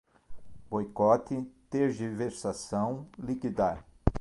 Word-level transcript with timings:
Boicote, 0.67 1.45
tergiversação, 1.69 3.05
liquidar 3.19 3.85